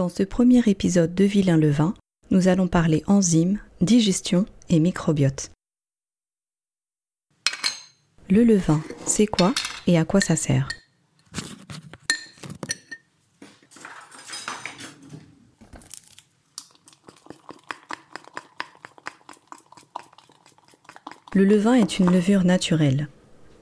Dans 0.00 0.08
ce 0.08 0.22
premier 0.22 0.62
épisode 0.66 1.14
de 1.14 1.24
Vilain 1.24 1.58
le 1.58 1.68
vin, 1.68 1.92
nous 2.30 2.48
allons 2.48 2.68
parler 2.68 3.02
enzymes, 3.06 3.58
digestion 3.82 4.46
et 4.70 4.80
microbiote. 4.80 5.50
Le 8.30 8.42
levain, 8.42 8.82
c'est 9.04 9.26
quoi 9.26 9.52
et 9.86 9.98
à 9.98 10.06
quoi 10.06 10.22
ça 10.22 10.36
sert? 10.36 10.70
Le 21.34 21.44
levain 21.44 21.74
est 21.74 21.98
une 21.98 22.10
levure 22.10 22.44
naturelle. 22.44 23.08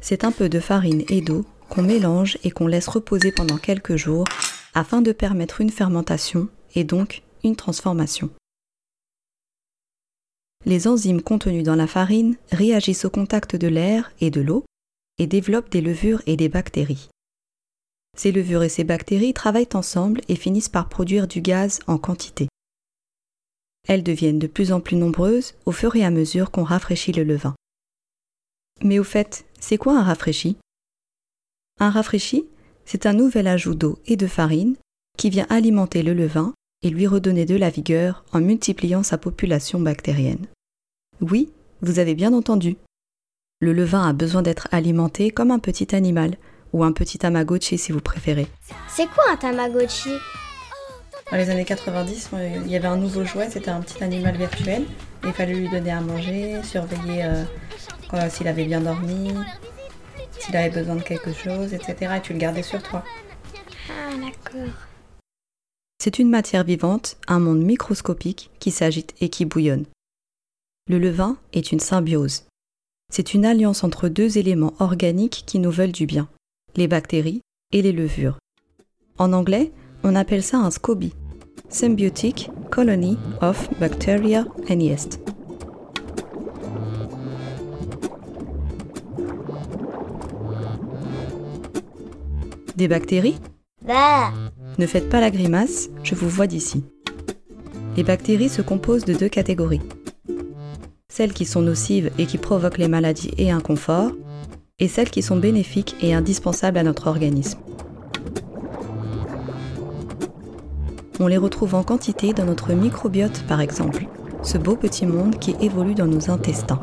C'est 0.00 0.22
un 0.22 0.30
peu 0.30 0.48
de 0.48 0.60
farine 0.60 1.02
et 1.08 1.20
d'eau 1.20 1.44
qu'on 1.68 1.82
mélange 1.82 2.38
et 2.44 2.52
qu'on 2.52 2.68
laisse 2.68 2.86
reposer 2.86 3.32
pendant 3.32 3.56
quelques 3.56 3.96
jours 3.96 4.24
afin 4.74 5.02
de 5.02 5.12
permettre 5.12 5.60
une 5.60 5.70
fermentation 5.70 6.48
et 6.74 6.84
donc 6.84 7.22
une 7.44 7.56
transformation. 7.56 8.30
Les 10.64 10.88
enzymes 10.88 11.22
contenues 11.22 11.62
dans 11.62 11.76
la 11.76 11.86
farine 11.86 12.36
réagissent 12.50 13.04
au 13.04 13.10
contact 13.10 13.56
de 13.56 13.68
l'air 13.68 14.12
et 14.20 14.30
de 14.30 14.40
l'eau 14.40 14.64
et 15.18 15.26
développent 15.26 15.70
des 15.70 15.80
levures 15.80 16.22
et 16.26 16.36
des 16.36 16.48
bactéries. 16.48 17.08
Ces 18.16 18.32
levures 18.32 18.64
et 18.64 18.68
ces 18.68 18.84
bactéries 18.84 19.34
travaillent 19.34 19.68
ensemble 19.74 20.20
et 20.28 20.36
finissent 20.36 20.68
par 20.68 20.88
produire 20.88 21.28
du 21.28 21.40
gaz 21.40 21.80
en 21.86 21.98
quantité. 21.98 22.48
Elles 23.86 24.02
deviennent 24.02 24.40
de 24.40 24.48
plus 24.48 24.72
en 24.72 24.80
plus 24.80 24.96
nombreuses 24.96 25.54
au 25.64 25.72
fur 25.72 25.94
et 25.96 26.04
à 26.04 26.10
mesure 26.10 26.50
qu'on 26.50 26.64
rafraîchit 26.64 27.12
le 27.12 27.22
levain. 27.22 27.54
Mais 28.82 28.98
au 28.98 29.04
fait, 29.04 29.46
c'est 29.60 29.78
quoi 29.78 29.98
un 29.98 30.02
rafraîchi? 30.02 30.56
Un 31.80 31.90
rafraîchi, 31.90 32.44
c'est 32.88 33.04
un 33.04 33.12
nouvel 33.12 33.46
ajout 33.48 33.74
d'eau 33.74 33.98
et 34.06 34.16
de 34.16 34.26
farine 34.26 34.74
qui 35.18 35.28
vient 35.28 35.46
alimenter 35.50 36.02
le 36.02 36.14
levain 36.14 36.54
et 36.82 36.88
lui 36.88 37.06
redonner 37.06 37.44
de 37.44 37.54
la 37.54 37.68
vigueur 37.68 38.24
en 38.32 38.40
multipliant 38.40 39.02
sa 39.02 39.18
population 39.18 39.78
bactérienne. 39.78 40.46
Oui, 41.20 41.52
vous 41.82 41.98
avez 41.98 42.14
bien 42.14 42.32
entendu. 42.32 42.76
Le 43.60 43.74
levain 43.74 44.08
a 44.08 44.14
besoin 44.14 44.40
d'être 44.40 44.68
alimenté 44.72 45.30
comme 45.30 45.50
un 45.50 45.58
petit 45.58 45.94
animal, 45.94 46.38
ou 46.72 46.82
un 46.82 46.92
petit 46.92 47.18
tamagotchi 47.18 47.76
si 47.76 47.92
vous 47.92 48.00
préférez. 48.00 48.46
C'est 48.88 49.06
quoi 49.08 49.24
un 49.32 49.36
tamagotchi? 49.36 50.14
Dans 51.30 51.36
les 51.36 51.50
années 51.50 51.66
90, 51.66 52.30
euh, 52.32 52.60
il 52.64 52.72
y 52.72 52.76
avait 52.76 52.88
un 52.88 52.96
nouveau 52.96 53.22
jouet, 53.22 53.50
c'était 53.50 53.70
un 53.70 53.82
petit 53.82 54.02
animal 54.02 54.34
virtuel. 54.38 54.84
Il 55.24 55.32
fallait 55.34 55.54
lui 55.54 55.68
donner 55.68 55.90
à 55.90 56.00
manger, 56.00 56.62
surveiller 56.62 57.24
euh, 57.24 58.30
s'il 58.30 58.48
avait 58.48 58.64
bien 58.64 58.80
dormi, 58.80 59.34
s'il 60.40 60.56
avait 60.56 60.70
besoin 60.70 60.96
de 60.96 61.02
quelque 61.02 61.32
chose, 61.32 61.74
etc. 61.74 62.14
Et 62.16 62.20
tu 62.20 62.32
le 62.32 62.38
gardais 62.38 62.62
sur 62.62 62.82
toi. 62.82 63.04
Ah, 63.90 64.14
d'accord. 64.14 64.74
C'est 65.98 66.18
une 66.18 66.30
matière 66.30 66.64
vivante, 66.64 67.16
un 67.26 67.40
monde 67.40 67.62
microscopique 67.62 68.50
qui 68.60 68.70
s'agite 68.70 69.14
et 69.20 69.28
qui 69.28 69.44
bouillonne. 69.44 69.84
Le 70.88 70.98
levain 70.98 71.36
est 71.52 71.72
une 71.72 71.80
symbiose. 71.80 72.44
C'est 73.12 73.34
une 73.34 73.44
alliance 73.44 73.84
entre 73.84 74.08
deux 74.08 74.38
éléments 74.38 74.74
organiques 74.78 75.44
qui 75.46 75.58
nous 75.58 75.70
veulent 75.70 75.92
du 75.92 76.06
bien, 76.06 76.28
les 76.76 76.88
bactéries 76.88 77.40
et 77.72 77.82
les 77.82 77.92
levures. 77.92 78.38
En 79.18 79.32
anglais, 79.32 79.72
on 80.04 80.14
appelle 80.14 80.42
ça 80.42 80.58
un 80.58 80.70
SCOBY, 80.70 81.12
Symbiotic 81.68 82.50
Colony 82.70 83.18
of 83.40 83.68
Bacteria 83.80 84.46
and 84.70 84.80
Yeast. 84.80 85.20
Des 92.78 92.86
bactéries 92.86 93.40
Bah 93.84 94.30
Ne 94.78 94.86
faites 94.86 95.08
pas 95.08 95.20
la 95.20 95.32
grimace, 95.32 95.88
je 96.04 96.14
vous 96.14 96.28
vois 96.28 96.46
d'ici. 96.46 96.84
Les 97.96 98.04
bactéries 98.04 98.48
se 98.48 98.62
composent 98.62 99.04
de 99.04 99.14
deux 99.14 99.28
catégories. 99.28 99.80
Celles 101.08 101.32
qui 101.32 101.44
sont 101.44 101.60
nocives 101.60 102.12
et 102.18 102.26
qui 102.26 102.38
provoquent 102.38 102.78
les 102.78 102.86
maladies 102.86 103.32
et 103.36 103.50
inconfort, 103.50 104.12
et 104.78 104.86
celles 104.86 105.10
qui 105.10 105.22
sont 105.22 105.38
bénéfiques 105.40 105.96
et 106.02 106.14
indispensables 106.14 106.78
à 106.78 106.84
notre 106.84 107.08
organisme. 107.08 107.58
On 111.18 111.26
les 111.26 111.36
retrouve 111.36 111.74
en 111.74 111.82
quantité 111.82 112.32
dans 112.32 112.44
notre 112.44 112.74
microbiote 112.74 113.42
par 113.48 113.60
exemple, 113.60 114.06
ce 114.44 114.56
beau 114.56 114.76
petit 114.76 115.04
monde 115.04 115.40
qui 115.40 115.56
évolue 115.60 115.96
dans 115.96 116.06
nos 116.06 116.30
intestins. 116.30 116.80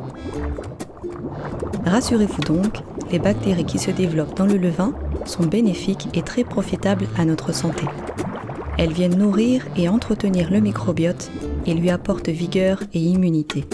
Rassurez-vous 1.86 2.42
donc, 2.42 2.80
les 3.14 3.20
bactéries 3.20 3.64
qui 3.64 3.80
se 3.80 3.92
développent 3.92 4.36
dans 4.36 4.46
le 4.46 4.58
levain 4.58 4.94
sont 5.26 5.46
bénéfiques 5.46 6.08
et 6.14 6.22
très 6.22 6.44
profitables 6.44 7.08
à 7.18 7.26
notre 7.26 7.54
santé. 7.54 7.86
Elles 8.78 8.94
viennent 8.94 9.18
nourrir 9.18 9.66
et 9.78 9.90
entretenir 9.90 10.52
le 10.52 10.60
microbiote 10.60 11.32
et 11.66 11.74
lui 11.74 11.90
apportent 11.90 12.30
vigueur 12.30 12.82
et 12.94 13.00
immunité. 13.00 13.66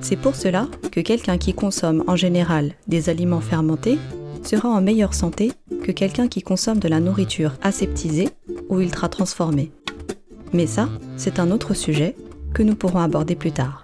C'est 0.00 0.16
pour 0.16 0.34
cela 0.34 0.66
que 0.90 1.00
quelqu'un 1.00 1.38
qui 1.38 1.54
consomme 1.54 2.02
en 2.08 2.16
général 2.16 2.72
des 2.88 3.08
aliments 3.08 3.40
fermentés 3.40 3.98
sera 4.42 4.68
en 4.68 4.80
meilleure 4.80 5.14
santé 5.14 5.52
que 5.84 5.92
quelqu'un 5.92 6.28
qui 6.28 6.42
consomme 6.42 6.80
de 6.80 6.88
la 6.88 7.00
nourriture 7.00 7.52
aseptisée 7.62 8.30
ou 8.68 8.80
ultra 8.80 9.08
transformée. 9.08 9.70
Mais 10.52 10.66
ça, 10.66 10.88
c'est 11.16 11.38
un 11.38 11.50
autre 11.50 11.74
sujet 11.74 12.16
que 12.52 12.62
nous 12.62 12.74
pourrons 12.74 12.98
aborder 12.98 13.36
plus 13.36 13.52
tard. 13.52 13.81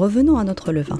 Revenons 0.00 0.38
à 0.38 0.44
notre 0.44 0.72
levain. 0.72 0.98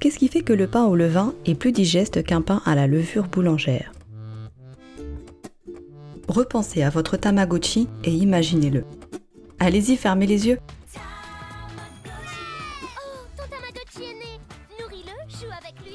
Qu'est-ce 0.00 0.18
qui 0.18 0.26
fait 0.26 0.40
que 0.40 0.52
le 0.52 0.66
pain 0.66 0.86
au 0.86 0.96
levain 0.96 1.34
est 1.46 1.54
plus 1.54 1.70
digeste 1.70 2.24
qu'un 2.24 2.42
pain 2.42 2.62
à 2.64 2.74
la 2.74 2.88
levure 2.88 3.28
boulangère? 3.28 3.92
Repensez 6.26 6.82
à 6.82 6.90
votre 6.90 7.16
Tamagotchi 7.16 7.86
et 8.02 8.12
imaginez-le. 8.12 8.84
Allez-y, 9.60 9.96
fermez 9.96 10.26
les 10.26 10.48
yeux. 10.48 10.58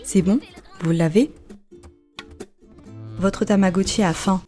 C'est 0.06 0.22
bon? 0.22 0.40
Vous 0.80 0.92
l'avez? 0.92 1.30
Votre 3.18 3.44
Tamagotchi 3.44 4.02
a 4.02 4.14
faim. 4.14 4.42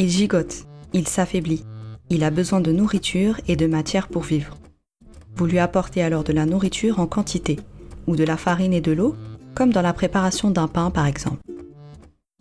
Il 0.00 0.08
gigote, 0.08 0.64
il 0.94 1.06
s'affaiblit. 1.06 1.62
Il 2.08 2.24
a 2.24 2.30
besoin 2.30 2.62
de 2.62 2.72
nourriture 2.72 3.38
et 3.46 3.54
de 3.54 3.66
matière 3.66 4.08
pour 4.08 4.22
vivre. 4.22 4.56
Vous 5.36 5.44
lui 5.44 5.58
apportez 5.58 6.02
alors 6.02 6.24
de 6.24 6.32
la 6.32 6.46
nourriture 6.46 7.00
en 7.00 7.06
quantité, 7.06 7.58
ou 8.06 8.16
de 8.16 8.24
la 8.24 8.38
farine 8.38 8.72
et 8.72 8.80
de 8.80 8.92
l'eau, 8.92 9.14
comme 9.54 9.74
dans 9.74 9.82
la 9.82 9.92
préparation 9.92 10.50
d'un 10.50 10.68
pain 10.68 10.90
par 10.90 11.04
exemple. 11.04 11.42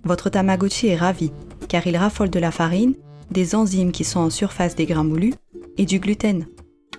Votre 0.05 0.29
Tamagotchi 0.29 0.87
est 0.87 0.95
ravi, 0.95 1.33
car 1.67 1.85
il 1.85 1.97
raffole 1.97 2.29
de 2.29 2.39
la 2.39 2.51
farine, 2.51 2.93
des 3.29 3.55
enzymes 3.55 3.91
qui 3.91 4.05
sont 4.05 4.21
en 4.21 4.29
surface 4.29 4.77
des 4.77 4.85
grains 4.85 5.03
moulus, 5.03 5.33
et 5.77 5.85
du 5.85 5.99
gluten. 5.99 6.45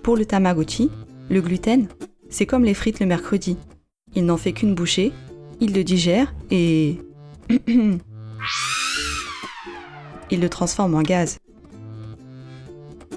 Pour 0.02 0.14
le 0.14 0.26
Tamagotchi, 0.26 0.90
le 1.30 1.40
gluten, 1.40 1.88
c'est 2.28 2.44
comme 2.44 2.66
les 2.66 2.74
frites 2.74 3.00
le 3.00 3.06
mercredi. 3.06 3.56
Il 4.14 4.26
n'en 4.26 4.36
fait 4.36 4.52
qu'une 4.52 4.74
bouchée, 4.74 5.12
il 5.58 5.72
le 5.72 5.84
digère 5.84 6.34
et... 6.50 6.98
il 10.30 10.40
le 10.40 10.48
transforme 10.48 10.94
en 10.94 11.02
gaz. 11.02 11.38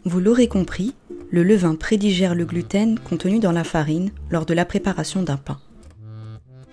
Vous 0.05 0.19
l'aurez 0.19 0.47
compris, 0.47 0.95
le 1.31 1.43
levain 1.43 1.75
prédigère 1.75 2.35
le 2.35 2.45
gluten 2.45 2.99
contenu 2.99 3.39
dans 3.39 3.51
la 3.51 3.63
farine 3.63 4.11
lors 4.29 4.45
de 4.45 4.53
la 4.53 4.65
préparation 4.65 5.23
d'un 5.23 5.37
pain. 5.37 5.59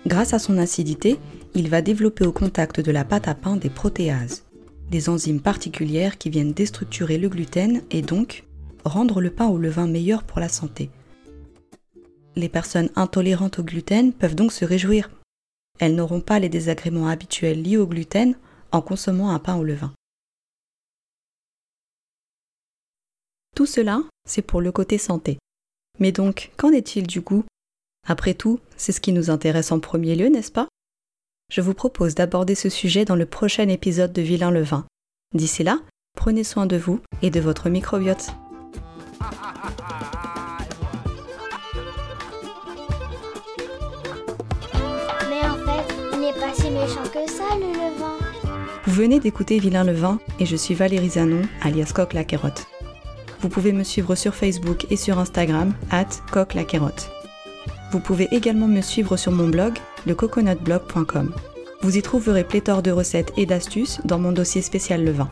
Grâce 0.05 0.33
à 0.33 0.39
son 0.39 0.57
acidité, 0.57 1.19
il 1.53 1.69
va 1.69 1.81
développer 1.81 2.25
au 2.25 2.31
contact 2.31 2.79
de 2.79 2.91
la 2.91 3.05
pâte 3.05 3.27
à 3.27 3.35
pain 3.35 3.55
des 3.55 3.69
protéases, 3.69 4.43
des 4.89 5.09
enzymes 5.09 5.41
particulières 5.41 6.17
qui 6.17 6.29
viennent 6.29 6.53
déstructurer 6.53 7.17
le 7.17 7.29
gluten 7.29 7.81
et 7.91 8.01
donc 8.01 8.45
rendre 8.83 9.21
le 9.21 9.29
pain 9.29 9.47
ou 9.47 9.57
le 9.57 9.69
vin 9.69 9.87
meilleur 9.87 10.23
pour 10.23 10.39
la 10.39 10.49
santé. 10.49 10.89
Les 12.35 12.49
personnes 12.49 12.89
intolérantes 12.95 13.59
au 13.59 13.63
gluten 13.63 14.13
peuvent 14.13 14.35
donc 14.35 14.51
se 14.51 14.65
réjouir. 14.65 15.09
Elles 15.79 15.95
n'auront 15.95 16.21
pas 16.21 16.39
les 16.39 16.49
désagréments 16.49 17.07
habituels 17.07 17.61
liés 17.61 17.77
au 17.77 17.87
gluten 17.87 18.35
en 18.71 18.81
consommant 18.81 19.31
un 19.31 19.39
pain 19.39 19.57
ou 19.57 19.63
le 19.63 19.73
Tout 23.55 23.65
cela, 23.65 24.01
c'est 24.25 24.41
pour 24.41 24.61
le 24.61 24.71
côté 24.71 24.97
santé. 24.97 25.37
Mais 25.99 26.13
donc, 26.13 26.51
qu'en 26.55 26.71
est-il 26.71 27.05
du 27.05 27.19
goût? 27.19 27.43
Après 28.07 28.33
tout, 28.33 28.59
c'est 28.77 28.93
ce 28.93 29.01
qui 29.01 29.11
nous 29.11 29.29
intéresse 29.29 29.73
en 29.73 29.79
premier 29.81 30.15
lieu, 30.15 30.27
n'est-ce 30.29 30.53
pas? 30.53 30.69
Je 31.51 31.59
vous 31.59 31.73
propose 31.73 32.15
d'aborder 32.15 32.55
ce 32.55 32.69
sujet 32.69 33.03
dans 33.03 33.17
le 33.17 33.25
prochain 33.25 33.67
épisode 33.67 34.13
de 34.13 34.21
Vilain 34.21 34.51
le 34.51 34.61
vin. 34.63 34.85
D'ici 35.33 35.63
là, 35.63 35.79
prenez 36.17 36.45
soin 36.45 36.65
de 36.65 36.77
vous 36.77 37.01
et 37.21 37.29
de 37.29 37.41
votre 37.41 37.67
microbiote. 37.67 38.29
Mais 45.29 45.41
en 45.41 45.57
fait, 45.57 45.93
il 46.13 46.19
n'est 46.21 46.33
pas 46.39 46.53
si 46.53 46.71
méchant 46.71 47.03
que 47.03 47.29
ça, 47.29 47.53
le 47.59 47.67
levain. 47.67 48.17
Vous 48.85 48.93
venez 48.93 49.19
d'écouter 49.19 49.59
Vilain 49.59 49.83
le 49.83 49.91
vin 49.91 50.19
et 50.39 50.45
je 50.45 50.55
suis 50.55 50.73
Valérie 50.73 51.09
Zanon, 51.09 51.41
alias 51.61 51.91
Coq 51.93 52.13
la 52.13 52.23
Carotte. 52.23 52.65
Vous 53.41 53.49
pouvez 53.49 53.71
me 53.71 53.83
suivre 53.83 54.15
sur 54.15 54.35
Facebook 54.35 54.85
et 54.91 54.95
sur 54.95 55.17
Instagram, 55.17 55.73
at. 55.89 56.05
Vous 57.91 57.99
pouvez 57.99 58.27
également 58.31 58.67
me 58.67 58.81
suivre 58.81 59.17
sur 59.17 59.31
mon 59.31 59.47
blog, 59.47 59.73
lecoconutblog.com. 60.05 61.33
Vous 61.81 61.97
y 61.97 62.01
trouverez 62.03 62.43
pléthore 62.43 62.83
de 62.83 62.91
recettes 62.91 63.33
et 63.37 63.47
d'astuces 63.47 63.99
dans 64.05 64.19
mon 64.19 64.31
dossier 64.31 64.61
spécial 64.61 65.03
le 65.03 65.11
vin. 65.11 65.29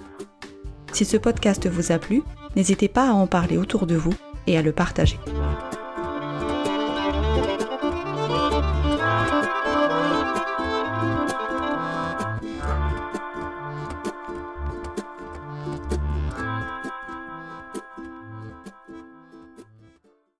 Si 0.91 1.05
ce 1.05 1.17
podcast 1.17 1.67
vous 1.67 1.91
a 1.91 1.99
plu, 1.99 2.23
n'hésitez 2.55 2.87
pas 2.87 3.09
à 3.09 3.13
en 3.13 3.27
parler 3.27 3.57
autour 3.57 3.85
de 3.85 3.95
vous 3.95 4.13
et 4.47 4.57
à 4.57 4.63
le 4.63 4.71
partager. 4.71 5.19